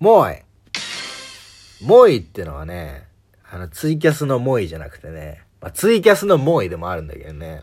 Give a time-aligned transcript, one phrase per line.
[0.00, 0.42] モーイ。
[1.82, 3.08] モイってのはね、
[3.50, 7.62] あの、ツイキャスのモーイじゃなくてね、まあ、ツイキャスのモーイでもあるんだけどね、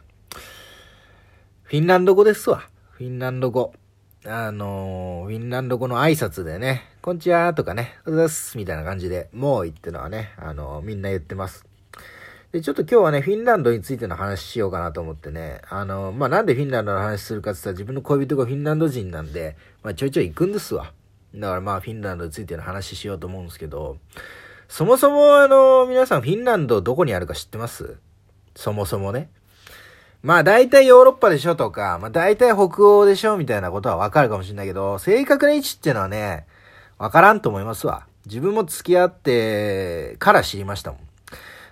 [1.63, 2.67] フィンランド語ですわ。
[2.91, 3.73] フィンランド語。
[4.25, 11.65] あのー、フィンランド語の挨拶でね、こんちはとかね、うざっすみたいな感じで、モーイってのはね、あのー、みんな言ってます。
[12.51, 20.91] で、ちょっと今日はね、フィンランドについての話しようかなと思ってね、あの、まあ、なんでフィンランドの話するかって言ったら自分の恋人がフィンランド人なんで、まあ、ちょいちょい行くんですわ。
[21.35, 23.97] だからまあ、フィンランドについての話しようと思うんですけど、
[24.67, 27.97] そもそもあの、皆さんフィンランドどこにあるか知ってます？
[28.55, 29.29] そもそもね。
[30.23, 36.47] まあ大体ヨーロッパでしょとか、まあ大体北欧でしょみたいなことはわかるかもしれないけど、正確な位置っていうのはね、
[36.97, 38.07] わからんと思いますわ。
[38.25, 40.99] 自分も付き合ってから知りましたもん。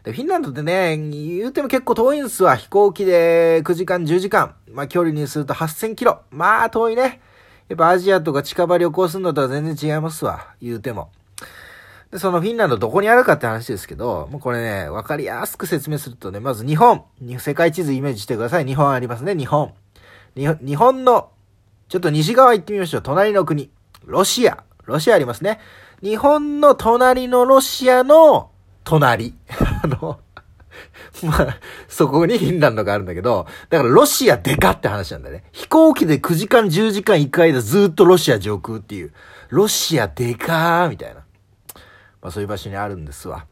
[0.04, 2.56] で、フィンランドってね、言うても結構遠いんすわ。
[2.56, 4.54] 飛行機で9時間、10時間。
[4.72, 6.22] まあ距離にすると8000キロ。
[6.30, 7.22] まあ遠いね。
[7.70, 10.54] やっぱアジアとか近場旅行するのとは全然違いますわ。
[10.62, 11.12] 言うても。
[12.12, 17.04] で、そのフィンランドどこにあるかって話ですけど、もうこれね、わかりやすく説明するとね、まず日本。
[17.40, 18.66] 世界地図イメージしてください。
[18.66, 19.74] 日本ありますね、日本。
[20.36, 21.32] 日本の、
[21.90, 23.02] ちょっと西側行ってみましょう。
[23.02, 23.72] 隣の国。
[24.06, 24.64] ロシア。
[24.86, 25.60] ロシアありますね。
[26.04, 28.52] 日本の隣のロシアの
[28.84, 29.34] 隣。
[29.84, 30.20] あの、
[31.24, 35.44] まあ、そこにフィンランドがあるんだけど、だからロシアでかって話なんだね。
[35.52, 39.14] 飛行機で9時間10時間行く間ずっとロシア上空っていう。
[39.50, 41.24] ロシアでかーみたいな。
[42.22, 43.46] まあそういう場所にあるんですわ。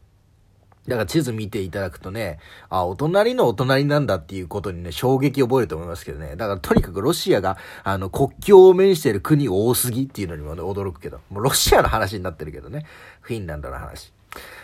[0.88, 6.34] だから地図見ていただくとね、あ、お隣のお隣なんだっていうことにね、衝撃を覚えると思いますけどね。
[6.34, 11.20] だからとにかくロシアが、あの、国境を面している国多すぎっていうのにもね、驚くけど。
[11.30, 12.84] もうロシアの話になってるけどね。
[13.20, 14.12] フィンランドの話。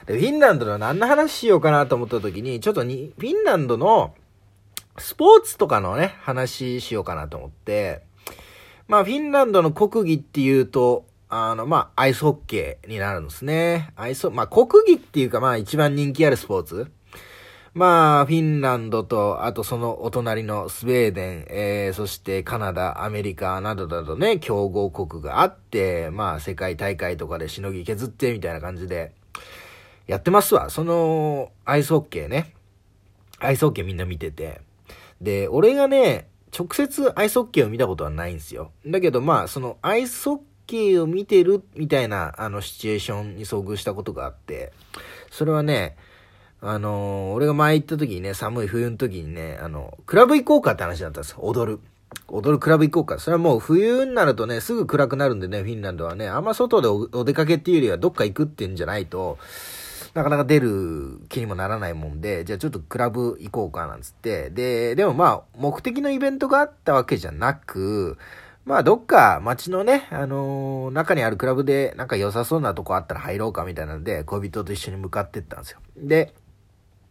[0.07, 4.15] で、フィンランドの何の話しようかなと思った時に、ちょっとに、フィンランドの
[4.99, 8.03] スポーツとかのね、話しようかなと思って、
[8.87, 13.91] まあ、フィンランドの国技っていうと、あの、まあ、アイスホッケーになるんですね。
[13.97, 16.91] アイス、まあ、国技っていうか、まあ、一番人気あるスポーツ。
[17.75, 29.13] まあ、フィンランドと、あとそのお隣のスウェーデン、えー、そしてカナダ、アメリカなどなどね、競合国があって、まあ、世界大会とかでしのぎ削ってみたいな感じで、
[30.09, 30.71] やってますわ。
[30.71, 32.55] その、アイスホッケーね。
[33.39, 34.63] アイスホッケーみんな見てて。
[35.21, 38.73] で、俺がね、直接アイスホッケーを見たことはないんですよ。
[38.87, 44.73] だけどまあ、そのアイスホッケーを見てるみたいな、あの、シチュエーションに遭遇したことがあって、
[45.31, 45.97] それはね、
[46.63, 51.41] あのー、俺が前行った時にね、寒い冬の時にね、あの、クラブ行こうかって話だったんですよ。
[51.43, 51.81] 踊る。
[52.29, 53.21] 踊るクラブ行こうか。
[53.21, 59.39] それはもう冬になるとね、すぐ暗くなるんでね、フィンランドはね、あんま外でお出かけっていうよりはどっか行くっていうんじゃないと、
[60.19, 68.19] なかなか出る気にもならないもんで、じゃあちょっとクラブ行こうかなんつって、で、でもまあ、目的のイベントがあったわけじゃなく、
[68.65, 75.79] まあ、どっか街のね、あのー、中にあるクラブでなんか良さそうなとこあったら入ろうかみたいなので、恋人と一緒に向かってったんですよ。
[75.97, 76.35] で、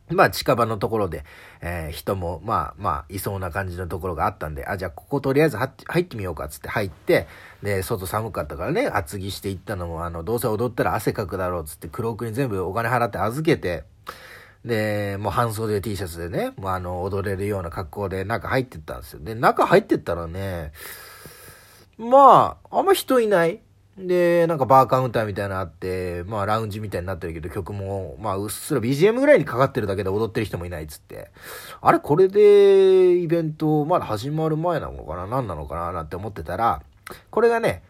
[0.09, 1.25] まあ近場のところで、
[1.61, 7.27] えー、人もまあまあいそうな感じのところがあったんで、あ、じゃあこことりあえず入ってみようかっつって入って、
[7.61, 13.83] で、外寒かったからね、厚着していったのも、あの、どうせ踊ったら汗かくだろうっつって黒くに全部お金払って預けて、
[14.63, 19.19] で、もう半袖 T シャツでね、もうあの、踊れるような格好で中入ってったんですよ。
[19.21, 20.71] で、中入ってったらね、
[21.97, 23.59] まあ、あんま人いない。
[23.97, 31.31] で、なんかバーカウンターみたいなのあって、まあラウンジみたいになってるけど曲も、まあうっすら BGM ぐらいにかかってるだけで踊ってる人もいないっつって。
[31.81, 35.25] あれこれでイベントまだ始まる前なのかな？
[35.25, 35.91] 何なのかな？
[35.91, 36.83] なんて思ってたら、
[37.31, 37.81] これがね、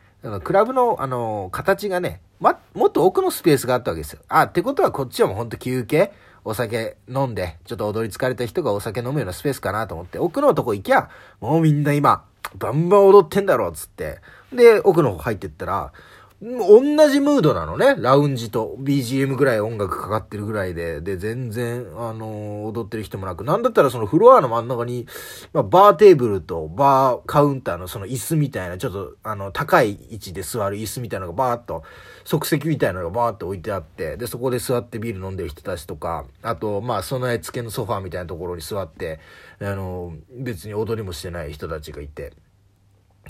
[0.44, 4.22] クラブのあの、形がね、ま、もっと奥のスペースがあったわけですよ。
[4.29, 6.13] あ、ってことはこっちはもうほんと休憩？
[6.45, 11.09] お酒飲んで、ちょっと踊り疲れた人がお酒飲むようなスペースかなと思って、奥のとこ行きゃ、
[11.41, 12.24] もうみんな今、
[12.56, 14.22] バンバン踊ってんだろうっ、つって。
[14.53, 15.91] で、奥の方入ってったら、
[16.40, 17.96] 同じムードなのね。
[17.97, 25.07] ラウンジと BGM ぐらい音楽かかってるぐらいで、で、全然、あのー、踊ってる人もなく、なんだったらそのフロアの真ん中に、
[25.52, 31.81] まあ、バーテーブルとバーカウンターのその椅子みたいな、ちょっと、あの、高い位置で座る椅子みたいなのがバーっと、
[32.24, 39.19] 即席みたいなのがバーっと置いてあって、で、そこで座ってビール飲んでる人たちとか、あと、まあ、備え付けのソファーみたいなところに座って、
[39.60, 42.33] あのー、別に踊りもしてない人たちがいて、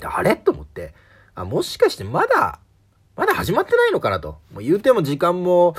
[0.02, 0.36] あれ？
[0.36, 0.92] と思って、
[1.38, 2.58] あ、もしかしてまだ、
[3.16, 4.38] まだ始まってないのかなと。
[4.52, 5.74] もう言うても時間も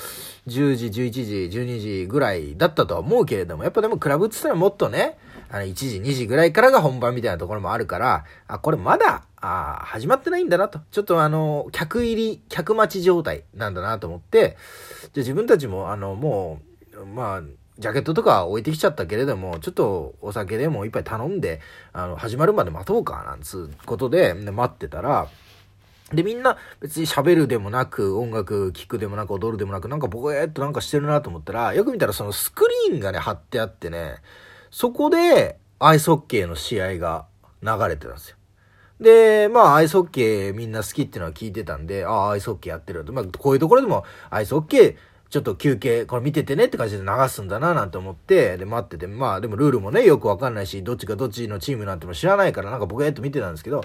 [0.47, 5.17] 10時、11時、12時ぐらいだったとは思うけれども、やっぱでもクラブって言ったらもっとね、
[5.49, 10.79] あの1時、2時ぐらいからが本番みたいなところもあるから、あ、これまだ、あ始まってないんだなと。
[10.91, 14.57] ちょっとあの、客入り、客待ち状態なんだなと思って、
[15.13, 16.59] じゃ自分たちもあの、も
[16.93, 17.41] う、まあ、
[17.77, 21.61] ジャケットとか置いてきちゃったけれども、ちょっとお酒でも一杯頼んで、
[21.93, 25.29] あの、始まるまで待とうか、なんつうことで、待ってたら、
[26.13, 34.17] で、みんな別に喋るでもなく、音楽聴くでもなく、踊るでもなく、なんかボケーっとなんかしてるなと思ったら、よく見たらそのスクリーンがね、貼ってあってね、
[34.71, 37.25] そこでアイスホッケーの試合が
[37.61, 38.37] 流れてたんですよ。
[38.99, 43.13] で、まあ、アイスホッケーみんな好きっていうのは聞いてたんで、ああ、アイスホッケーやってると。
[43.13, 44.95] まあ、こういうところでも、アイスホッケー、
[45.29, 53.83] ちょっと休憩、これ見ててねって感じで流すんだななんて思って、で、待ってて、まあ、でもルールもね、よくわかんないし、どっちがどっちのチームなんても知らないから、なんかボケーっと見てたんですけど、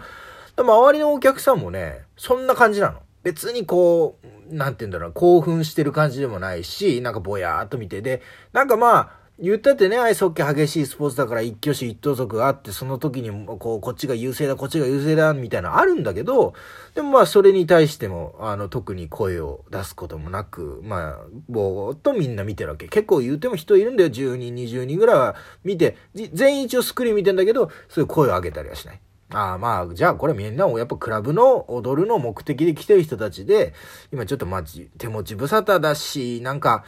[0.62, 3.00] 周りのお客さんもね、そんな感じなの。
[3.22, 4.18] 別にこ
[4.50, 8.22] う、なんて言うんだろう、興奮してる感じでもないし、なんかぼやーっと見て、で、
[8.52, 16.54] なんかまあ、言ったってね、アイスホッケー激しいスポーツだから一挙手一投足があって、その時にこう、こっちが優勢だ、こっちが優勢だ、みたいなあるんだけど、
[16.94, 21.18] でもまあそれに対しても、あの、特に声を出すこともなく、まあ、
[21.48, 22.86] ぼーっとみんな見てるわけ。
[22.86, 25.34] 結構言うても人いるんだよ、10人、20人ぐらいは
[25.64, 29.00] 見て、全員一応スクリーン見てんだけど、そういう声を上げたりはしない。
[29.34, 33.74] ああまあ、じゃあこれみんなやっぱクラブの踊るの目的で来てる人たちで、
[34.12, 36.84] 今ちょっとまじ、手持ち無沙汰だし、なんか、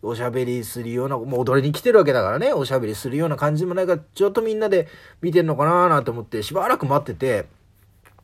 [0.00, 4.88] おしゃべりするような、もう踊りに来てるわけだからね、おしゃべりするような感じもないから、ちょっとみんなで
[5.20, 7.46] 見てんのかなーなんて思って、しばらく待ってて、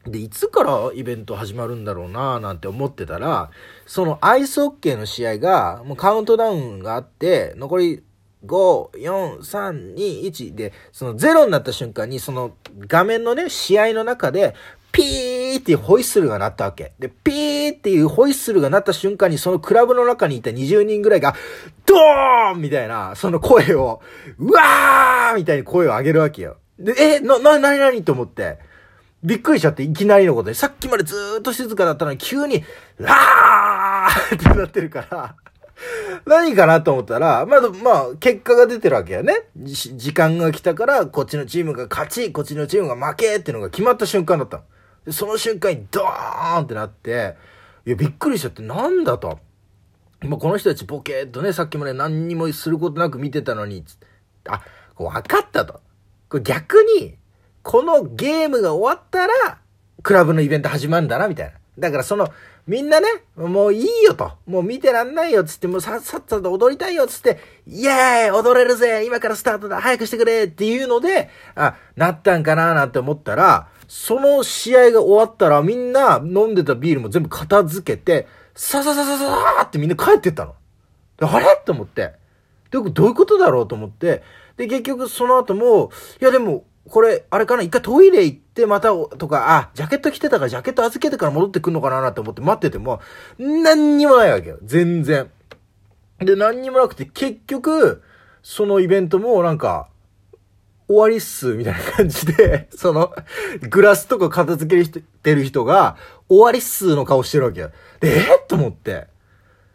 [0.07, 3.51] で、いつからイベント始まるんだろうなーなんて思ってたら、
[3.85, 8.03] そのアイスホッケーの試合が、もうカウントダウンがあって、残り
[8.47, 12.53] 5、4、3、2、1で、その0になった瞬間に、その
[12.87, 14.55] 画面のね、試合の中で、
[14.93, 16.93] ピーっていうホイッスルが鳴ったわけ。
[16.99, 21.35] で、ピーっていうホイッスルが鳴った瞬間に、そのクラブの中にいた20人ぐらいが、
[21.85, 24.01] ドーンみたいな、その声を、
[24.39, 26.57] うわーみたいに声を上げるわけよ。
[26.79, 28.59] で、え、な、な、なになにと思って。
[29.23, 32.65] びっくりしちゃって、いきなりのことで、さっきまでずーっと静かだったのに、急に、
[33.01, 35.35] わーってなってるから
[36.27, 39.49] 何かなと思ったら、まだ、まあ、結果が出てるわけやね。
[39.57, 44.63] 時間が来たから、こっちのチームが勝ち、こっちのチームが負けっていうのが決まった瞬間だった
[45.07, 45.13] の。
[45.13, 47.37] その瞬間にドーンってなって、
[47.87, 49.39] いや、びっくりしちゃって、なんだと。
[50.23, 53.85] もうこの人たちボケーっとね、さっきまで何にもすることなく見てたのに、
[54.49, 54.63] あ、
[54.97, 55.81] 分かったと。
[56.29, 57.17] これ逆に、
[57.63, 59.59] このゲームが終わったら、
[60.03, 61.53] クラブのイベント始まるんだな、みたいな。
[61.79, 62.29] だからその、
[62.69, 64.31] みんなね、もういいよと。
[64.47, 80.55] もう見てらんないよっつって、もうさっさっさと踊りたいよっつって、イエーイ踊れるぜ今からスタートだ早くしてくれっていうので、あ、なったんかななんて思ったら、その試合が終わったらみんな飲んでたビールも全部片付けて、さささささーってみんな帰ってったの。
[81.21, 81.47] あれ？
[81.65, 82.13] と思って。
[82.71, 83.69] どういうことだろう？
[83.69, 84.23] と思って。
[84.59, 85.91] で、結局その後も、
[86.21, 87.63] いやでも、これ、あれかな？
[87.63, 93.01] 一回トイレ行ってまた、とか、あ、ジャケット着てたからジャケット預けてから戻ってくんのかなって思って待ってても、
[93.39, 94.59] 何にもないわけよ。
[94.63, 95.31] 全然。
[96.19, 98.03] で、何にもなくて、結局、
[98.43, 99.89] そのイベントもなんか、
[100.89, 103.15] 終わりっす、みたいな感じで、 その、
[103.69, 105.97] グラスとか片付けてる人が、
[106.29, 107.71] 終わりっすの顔してるわけよ。
[108.01, 108.45] で、え？
[108.49, 109.07] と思って。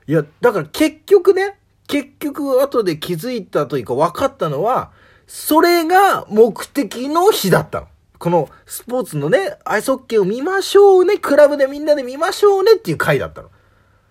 [0.07, 4.91] いや、だから結局ね、結局後で気づいたというか分かったのは、
[5.35, 7.87] それが目的の日だったの。
[8.19, 13.49] このスポーツのね、アイスホッケーを見ましょうね、クラブでみんなで見ましょうねっていう回だったの。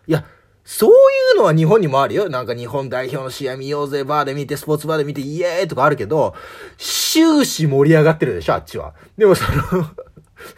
[0.08, 0.24] いや、
[0.64, 0.94] そうい
[1.36, 2.28] うのは日本にもあるよ。
[2.28, 6.34] なんか日本代表の試合見ようぜ、バーで見て、スポーツバーで見て、イエーイとかあるけど、
[6.76, 8.92] 終始盛り上がってるでしょ、あっちは。
[9.16, 9.84] でもそのフ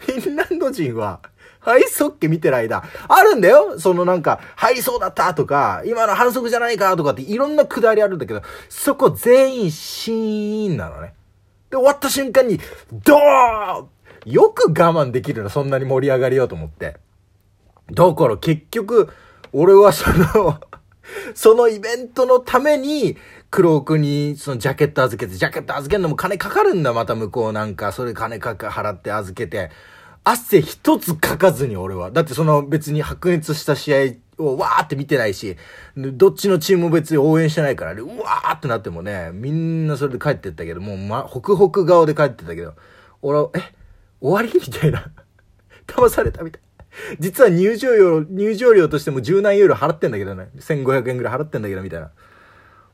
[0.07, 1.21] ィンランド人は、
[1.65, 11.13] アイスホッケー見てる間、あるんだよそのなんか、入りそうだったとか、今の反則じゃないかとかっていろんなくだりあるんだけど、そこ全員シーンなのね。
[11.69, 12.59] で、終わった瞬間に、
[12.91, 13.87] ドーン
[14.25, 16.97] よく我慢できるな、そんなに盛り上がりようと思って。
[17.91, 19.09] だから結局、
[19.53, 20.59] 俺はその
[21.33, 23.17] そのイベントのために、
[23.51, 27.91] 黒くにそのジャケット預けて、ジャケット預けるのも金かかるんだ、また向こうなんか。
[27.91, 29.69] それ金かか払って預けて。
[30.25, 32.11] 汗一つかかずに俺は。
[32.11, 35.55] だってその別に白熱した試合をわーって見てないし、
[35.95, 42.73] どっちのチームも別に応援してないから、うわーってなってもね、みんなそれで帰ってったけど、もうま、ホクホク顔で帰ってたけど、
[43.21, 43.59] 俺は、え
[44.19, 44.59] 終わり？
[44.59, 45.11] みたいな。
[45.87, 46.61] 騙されたみたい。
[47.19, 50.49] 実は入場料、入場料としても十何ユーロ払ってんだけどね。
[50.57, 52.09] 1500円ぐらい払ってんだけど、みたいな。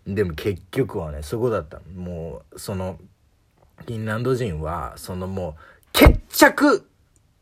[0.06, 1.80] でも結局はね、そこだった。
[1.96, 3.00] もう、その、
[3.78, 5.62] フィンランド人は、そのもう、
[5.94, 6.86] 決着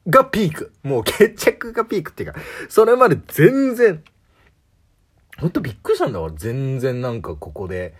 [0.09, 0.73] がピーク。
[0.83, 4.03] もう決着がピークっていうか、それまで全然、
[5.37, 6.31] ほんとびっくりしたんだわ。
[6.35, 7.93] 全然なんかここで、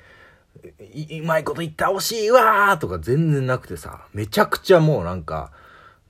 [1.21, 5.51] うまいこと言ってほしいわーとか全然なくてさ、めちゃくちゃもうなんか、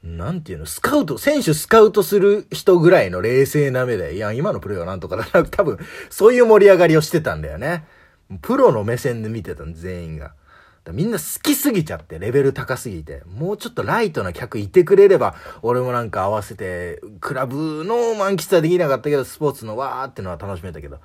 [0.03, 5.77] なんていうの、スカウト、選手スカウトする人ぐらいの冷静な目で、いや、今のプレーはなんとかだな、多分、
[6.09, 7.85] そういう盛り上がりをしてたんだよね。
[8.41, 10.33] プロの目線で見てたん全員が。
[10.93, 13.23] みんな好きすぎちゃって、レベル高すぎて。
[13.25, 20.97] もうちょっとライトな客いてくれれば、俺もなんか合わせて、クラブの満喫はできなかったけど、スポーツのわーってのは楽しめたけど。
[20.97, 20.99] い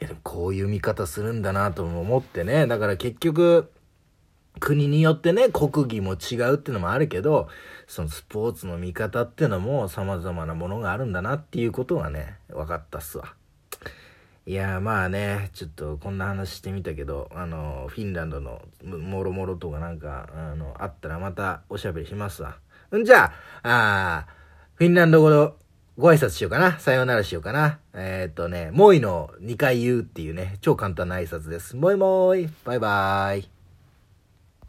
[0.00, 2.66] やでもこういう見方するんだなとも思ってね。
[2.66, 3.70] だから結局、
[4.60, 7.48] 国によってね、国技も違うっていうのもあるけど、
[7.86, 13.34] そのスポーツの見方っていうのも様々なものがあるんだなっていうことがね、分かったっすわ。
[14.46, 22.58] いやまあね、ちょっとこんな話してみたけど、あの、フィンランドのもろもろとかなんか、あの、あったらまたおしゃべりしますわ。
[22.94, 23.32] んじゃ
[23.62, 24.26] あ、あ
[24.74, 25.54] フィンランド語の
[25.96, 26.78] ご挨拶しようかな。
[26.78, 27.78] さようならしようかな。
[27.94, 31.74] えー、っとね、もういの2回言うっていうね、超簡単な挨拶です。
[31.74, 32.50] もいもーい。
[32.64, 33.53] バイバーイ。